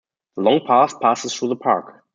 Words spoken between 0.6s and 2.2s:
Path passes through the park.